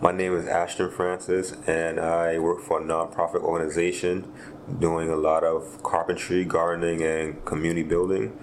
[0.00, 4.32] My name is Ashton Francis, and I work for a nonprofit organization
[4.78, 8.38] doing a lot of carpentry, gardening, and community building.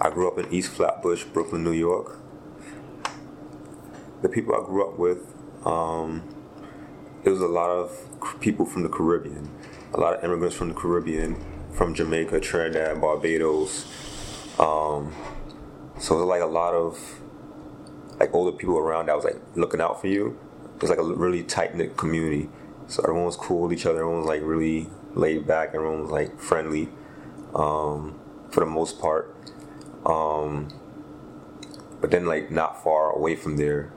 [0.00, 2.20] I grew up in East Flatbush, Brooklyn, New York.
[4.22, 5.34] The people I grew up with,
[5.66, 6.22] um,
[7.24, 9.50] it was a lot of people from the Caribbean,
[9.94, 13.84] a lot of immigrants from the Caribbean, from Jamaica, Trinidad, Barbados.
[14.60, 15.12] Um,
[15.98, 17.20] so it was like a lot of
[18.18, 20.38] like older people around that was like looking out for you.
[20.76, 22.48] It was like a really tight knit community.
[22.86, 24.00] So everyone was cool with each other.
[24.00, 25.70] Everyone was like really laid back.
[25.74, 26.88] Everyone was like friendly,
[27.54, 28.18] um,
[28.50, 29.34] for the most part.
[30.04, 30.68] Um,
[32.00, 33.92] but then like not far away from there,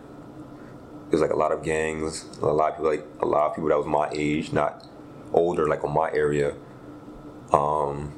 [1.09, 2.26] there's like a lot of gangs.
[2.41, 4.85] A lot of people like a lot of people that was my age, not
[5.34, 6.55] older, like on my area.
[7.52, 8.13] Um,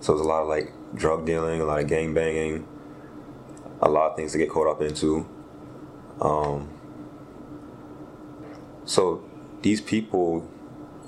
[0.00, 2.66] so there's a lot of like drug dealing, a lot of gang banging
[3.80, 5.26] a lot of things to get caught up into.
[6.20, 6.68] Um,
[8.84, 9.24] so
[9.62, 10.48] these people,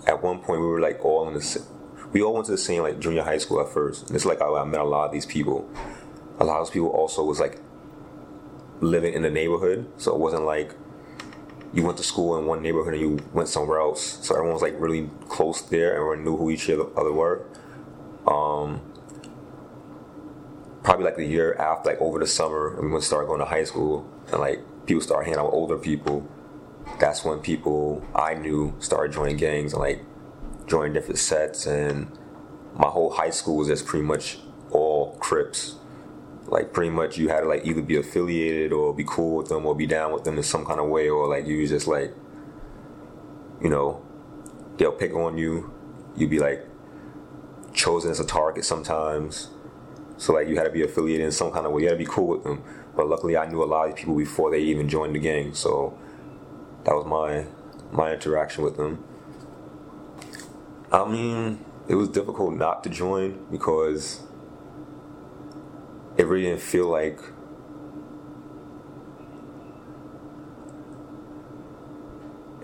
[0.07, 1.63] at one point, we were like all in the.
[2.13, 4.07] We all went to the same like junior high school at first.
[4.07, 5.69] And it's like I, I met a lot of these people.
[6.39, 7.61] A lot of those people also was like
[8.81, 10.75] living in the neighborhood, so it wasn't like
[11.73, 14.19] you went to school in one neighborhood and you went somewhere else.
[14.27, 17.47] So everyone was like really close there, and everyone knew who each other were.
[18.27, 18.81] Um,
[20.83, 23.39] probably like the year after, like over the summer, and we went to start going
[23.39, 26.27] to high school, and like people started hanging out with older people.
[26.99, 30.05] That's when people I knew started joining gangs and like
[30.67, 32.11] joining different sets, and
[32.75, 34.39] my whole high school was just pretty much
[34.71, 35.77] all Crips.
[36.47, 39.65] Like pretty much, you had to like either be affiliated or be cool with them
[39.65, 41.87] or be down with them in some kind of way, or like you was just
[41.87, 42.13] like,
[43.63, 44.05] you know,
[44.77, 45.73] they'll pick on you.
[46.17, 46.67] You'd be like
[47.73, 49.49] chosen as a target sometimes
[50.17, 51.83] so like you had to be affiliated in some kind of way.
[51.83, 52.63] You had to be cool with them.
[52.95, 55.55] But luckily, I knew a lot of people before they even joined the gang.
[55.55, 55.99] So
[56.85, 57.47] that was my
[57.91, 59.05] my interaction with them.
[60.91, 64.23] I mean, it was difficult not to join because
[66.17, 67.19] it really didn't feel like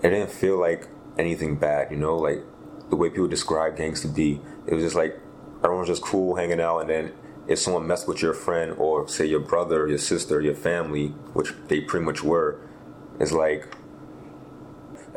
[0.03, 2.43] it didn't feel like anything bad, you know, like
[2.89, 4.41] the way people describe gangs to be.
[4.67, 5.19] It was just like
[5.57, 7.13] everyone was just cool hanging out, and then
[7.49, 11.51] if someone messed with your friend or say your brother, your sister, your family, which
[11.67, 12.61] they pretty much were,
[13.19, 13.75] it's like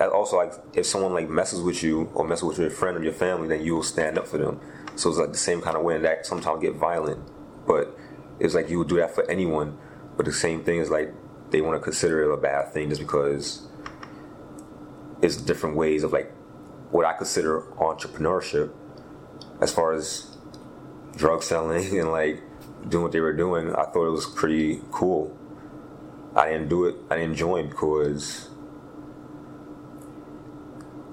[0.01, 3.05] uh, also like if someone like messes with you or messes with your friend or
[3.05, 4.59] your family, then you will stand up for them.
[4.97, 7.21] So it's like the same kind of way, that sometimes get violent,
[7.67, 7.97] but
[8.41, 9.77] it's like you would do that for anyone.
[10.17, 11.13] But the same thing is like
[11.51, 13.69] they want to consider it a bad thing just because
[15.21, 16.33] it's different ways of like
[16.91, 18.73] what I consider entrepreneurship
[19.61, 20.32] as far as
[21.17, 22.43] drug selling and like
[22.89, 25.37] doing what they were doing, I thought it was pretty cool.
[26.35, 26.97] I didn't do it.
[27.11, 28.49] I didn't join because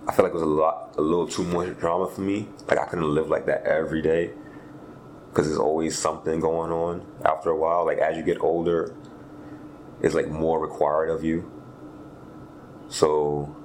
[0.08, 2.48] I felt like it was a lot, a little too much drama for me.
[2.68, 4.32] Like I couldn't live like that every day
[5.30, 7.06] because there's always something going on.
[7.26, 8.96] After a while, like as you get older,
[10.02, 11.52] it's like more required of you.
[12.88, 13.56] So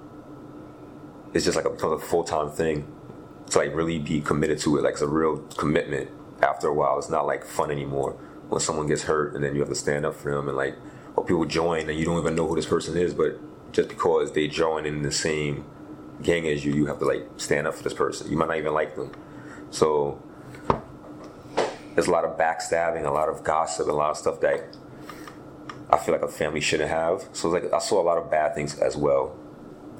[1.32, 2.92] it's just like it becomes a full time thing
[3.50, 4.82] to like really be committed to it.
[4.82, 6.10] Like it's a real commitment
[6.42, 8.12] after a while, it's not like fun anymore.
[8.48, 10.76] When someone gets hurt and then you have to stand up for them and like,
[11.16, 13.38] or people join and you don't even know who this person is, but
[13.72, 15.64] just because they join in the same
[16.22, 18.30] gang as you, you have to like stand up for this person.
[18.30, 19.12] You might not even like them.
[19.70, 20.22] So
[21.94, 24.76] there's a lot of backstabbing, a lot of gossip, a lot of stuff that
[25.90, 27.24] I feel like a family shouldn't have.
[27.32, 29.36] So like I saw a lot of bad things as well,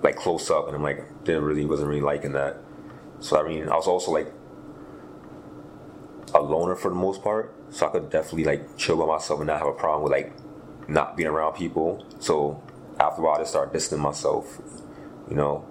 [0.02, 2.56] like close up, and I'm like didn't really wasn't really liking that.
[3.20, 4.32] So I mean, I was also like
[6.34, 9.46] a loner for the most part, so I could definitely like chill by myself and
[9.46, 10.32] not have a problem with like
[10.88, 12.04] not being around people.
[12.18, 12.60] So
[12.98, 14.60] after a while, I just started distancing myself.
[15.30, 15.64] You know,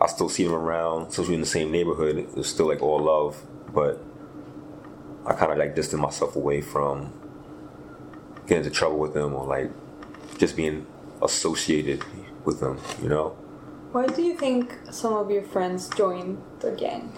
[0.00, 2.28] I still see them around, since we're in the same neighborhood.
[2.36, 4.02] It's still like all love, but
[5.26, 7.12] I kind of like distance myself away from
[8.46, 9.70] getting into trouble with them or like
[10.38, 10.86] just being
[11.22, 12.04] associated
[12.44, 12.78] with them.
[13.02, 13.28] You know.
[13.92, 17.12] Why do you think some of your friends joined the gang?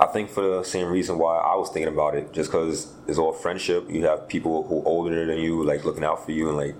[0.00, 3.18] I think for the same reason why I was thinking about it, just because it's
[3.18, 3.84] all friendship.
[3.90, 6.74] You have people who are older than you, like looking out for you, and like,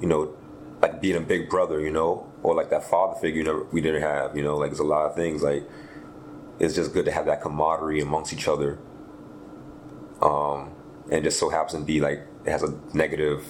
[0.00, 0.34] you know,
[0.80, 4.02] like being a big brother, you know, or like that father figure never, we didn't
[4.02, 5.40] have, you know, like there's a lot of things.
[5.40, 5.62] Like,
[6.58, 8.80] it's just good to have that camaraderie amongst each other.
[10.20, 10.72] Um,
[11.12, 13.46] and just so happens to be like it has a negative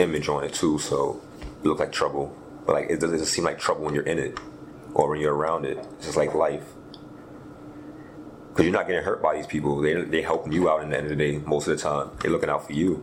[0.00, 1.20] image on it too, so
[1.62, 2.36] it looks like trouble.
[2.66, 4.36] But like it doesn't seem like trouble when you're in it
[4.94, 5.78] or when you're around it.
[5.78, 6.64] It's just like life
[8.58, 9.80] because you're not getting hurt by these people.
[9.80, 12.10] They they helping you out in the end of the day most of the time.
[12.18, 12.96] They're looking out for you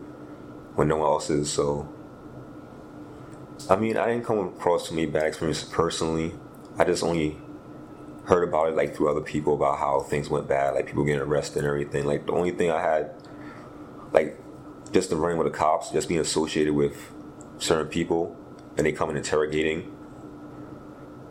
[0.74, 1.50] when no one else is.
[1.50, 1.88] So
[3.70, 6.34] I mean, I didn't come across too many bad experiences personally.
[6.78, 7.38] I just only
[8.26, 11.22] heard about it like through other people about how things went bad, like people getting
[11.22, 12.04] arrested and everything.
[12.04, 13.14] Like the only thing I had,
[14.12, 14.38] like,
[14.92, 17.12] just the running with the cops, just being associated with
[17.56, 18.36] certain people,
[18.76, 19.90] and they come and interrogating.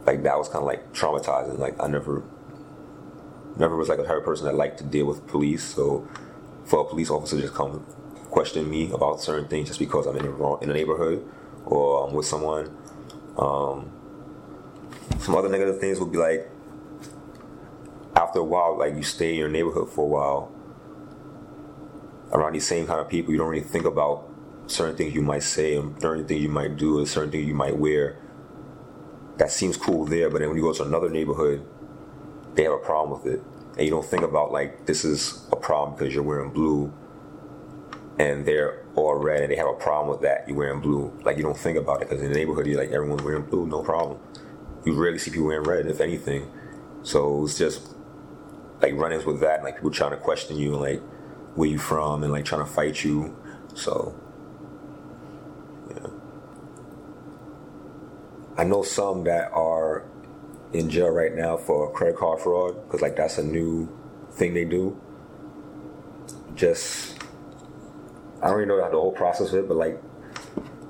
[0.07, 1.59] Like that was kind of like traumatizing.
[1.59, 2.23] Like I never,
[3.57, 5.63] never was like a type of person that liked to deal with police.
[5.63, 6.07] So
[6.65, 7.85] for a police officer to just come
[8.29, 11.25] question me about certain things just because I'm in the wrong in the neighborhood
[11.65, 12.75] or I'm with someone.
[13.37, 13.91] Um,
[15.19, 16.49] some other negative things would be like
[18.15, 20.51] after a while, like you stay in your neighborhood for a while
[22.31, 24.29] around these same kind of people, you don't really think about
[24.67, 27.53] certain things you might say and certain things you might do and certain things you
[27.53, 28.17] might wear.
[29.37, 31.65] That seems cool there, but then when you go to another neighborhood,
[32.55, 33.43] they have a problem with it.
[33.77, 36.93] And you don't think about like this is a problem because you're wearing blue
[38.17, 41.11] and they're all red and they have a problem with that you're wearing blue.
[41.23, 43.67] Like you don't think about it because in the neighborhood you're like everyone's wearing blue,
[43.67, 44.19] no problem.
[44.85, 46.49] You rarely see people wearing red, if anything.
[47.03, 47.93] So it's just
[48.81, 51.01] like run-ins with that, and, like people trying to question you and like
[51.55, 53.35] where you from and like trying to fight you.
[53.73, 54.15] So
[55.89, 56.07] yeah.
[58.57, 59.84] I know some that are
[60.77, 63.89] in jail right now for credit card fraud because like that's a new
[64.31, 64.99] thing they do.
[66.55, 67.17] Just
[68.41, 70.01] I don't even know how the whole process of it, but like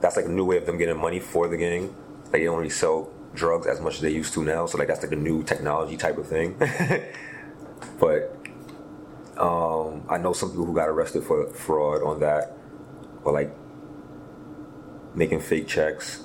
[0.02, 1.96] that's like a new way of them getting money for the gang.
[2.26, 4.88] Like they don't really sell drugs as much as they used to now, so like
[4.88, 6.56] that's like a new technology type of thing.
[8.00, 8.36] but
[9.38, 12.58] um, I know some people who got arrested for fraud on that,
[13.24, 13.56] or like
[15.14, 16.24] making fake checks.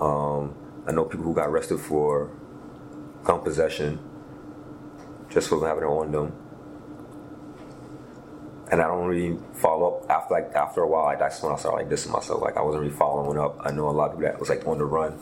[0.00, 0.54] Um,
[0.86, 2.30] I know people who got arrested for
[3.24, 3.98] gun possession
[5.30, 6.32] just for having it on them.
[8.70, 11.04] And I don't really follow up after like after a while.
[11.04, 12.40] Like that's when I started like dissing myself.
[12.42, 13.56] Like I wasn't really following up.
[13.60, 15.18] I know a lot of people that was like on the run.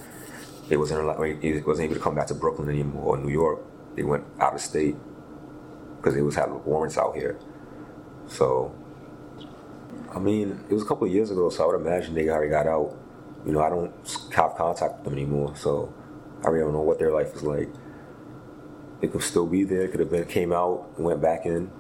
[0.68, 3.60] They wasn't they wasn't able to come back to Brooklyn anymore or New York.
[3.96, 4.96] They went out of state
[5.96, 7.38] because they was having warrants out here.
[8.26, 8.74] So,
[10.14, 12.50] I mean, it was a couple of years ago, so I would imagine they already
[12.50, 12.96] got out.
[13.44, 13.92] You know, I don't
[14.34, 15.92] have contact with them anymore, so
[16.44, 17.68] I really don't know what their life is like.
[19.02, 19.82] It could still be there.
[19.82, 21.70] It could have been came out, went back in.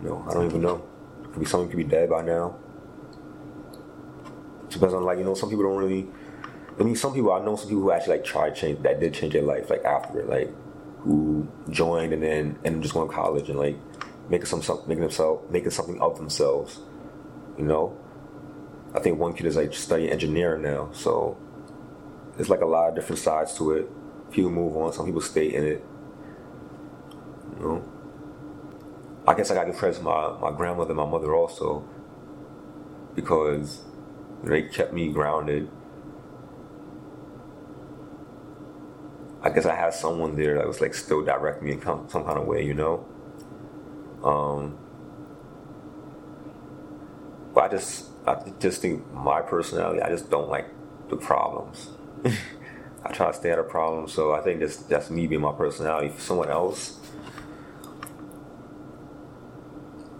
[0.00, 0.84] Know, I don't even know.
[1.24, 2.56] Could be someone could be dead by now.
[4.68, 6.08] Depends on like you know, some people don't really.
[6.78, 9.14] I mean, some people I know some people who actually like tried change that did
[9.14, 10.50] change their life like after it, like
[11.00, 13.76] who joined and then and just going to college and like
[14.28, 16.80] making some, some making themselves making something of themselves.
[17.58, 17.96] You know,
[18.94, 21.36] I think one kid is like studying engineering now, so
[22.38, 23.90] it's like a lot of different sides to it.
[24.30, 25.84] People move on, some people stay in it.
[27.56, 27.84] You know,
[29.26, 31.84] I guess I got to credit my my grandmother, and my mother also,
[33.14, 33.82] because
[34.42, 35.70] they kept me grounded.
[39.42, 42.38] I guess I had someone there that was like still direct me in some kind
[42.38, 43.06] of way, you know.
[44.24, 44.78] Um,
[47.54, 50.66] but I just, I just think my personality, I just don't like
[51.10, 51.90] the problems.
[53.04, 55.52] I try to stay out of problems, so I think that's that's me being my
[55.52, 56.08] personality.
[56.08, 56.98] For someone else,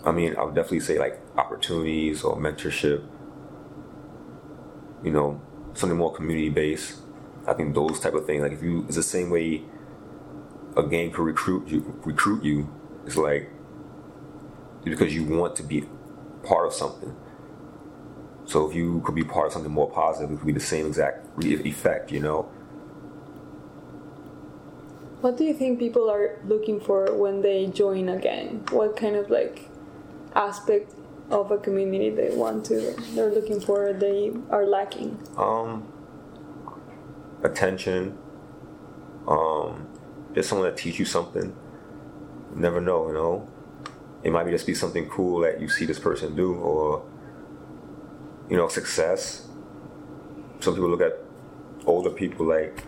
[0.05, 3.05] I mean, I would definitely say like opportunities or mentorship.
[5.03, 5.41] You know,
[5.75, 7.01] something more community based.
[7.47, 8.43] I think those type of things.
[8.43, 9.63] Like if you, it's the same way
[10.77, 12.01] a gang could recruit you.
[12.05, 12.69] Recruit you.
[13.07, 13.51] It's like
[14.83, 15.85] because you want to be
[16.43, 17.17] part of something.
[18.45, 20.87] So if you could be part of something more positive, it could be the same
[20.87, 22.13] exact effect.
[22.13, 22.43] You know.
[25.23, 28.67] What do you think people are looking for when they join a gang?
[28.71, 29.71] What kind of like
[30.35, 30.93] aspect
[31.31, 35.19] of a community they want to they're looking for they are lacking?
[35.37, 35.91] Um
[37.43, 38.19] attention.
[39.27, 39.89] Um
[40.35, 41.55] just someone that teach you something.
[42.55, 43.49] You never know, you know.
[44.23, 47.05] It might be just be something cool that you see this person do or
[48.49, 49.47] you know, success.
[50.61, 51.19] Some people look at
[51.87, 52.83] older people like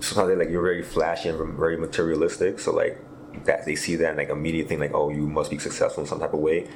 [0.00, 2.58] sometimes they like you're very flashy and very materialistic.
[2.58, 2.98] So like
[3.44, 6.08] that they see that and like immediate thing like oh you must be successful in
[6.08, 6.68] some type of way.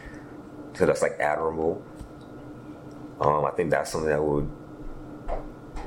[0.75, 1.83] So that's like admirable.
[3.21, 4.51] Um, I think that's something that would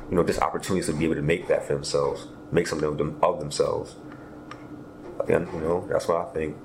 [0.09, 2.97] you know just opportunities to be able to make that for themselves, make something of,
[2.97, 3.95] them, of themselves.
[5.19, 6.57] Again, you know that's what I think.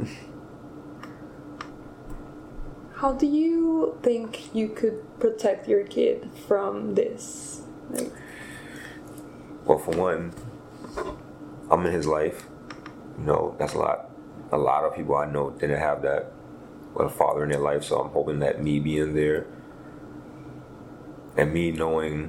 [2.98, 7.62] How do you think you could protect your kid from this?
[7.90, 8.10] Like,
[9.64, 10.32] well, for one,
[11.70, 12.48] I'm in his life.
[13.18, 14.10] You know, that's a lot.
[14.52, 16.32] A lot of people I know didn't have that,
[16.96, 17.84] a father in their life.
[17.84, 19.46] So I'm hoping that me being there
[21.36, 22.28] and me knowing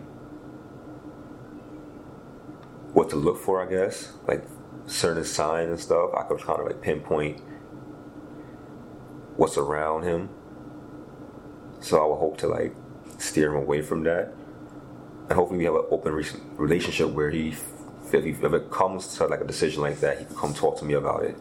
[2.94, 4.44] what to look for, I guess, like
[4.88, 7.42] certain signs and stuff, I could kind of like pinpoint
[9.38, 10.30] what's around him.
[11.82, 12.76] So I would hope to like
[13.18, 14.34] steer him away from that,
[15.30, 16.26] and hopefully we have an open re-
[16.58, 17.56] relationship where he,
[18.14, 20.78] if, he, if it comes to like a decision like that, he can come talk
[20.80, 21.36] to me about it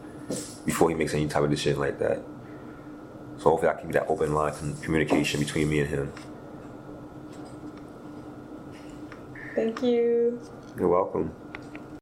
[0.65, 2.19] before he makes any type of decision like that.
[3.37, 6.13] So hopefully I can get that open line of communication between me and him.
[9.55, 10.39] Thank you.
[10.77, 11.33] You're welcome.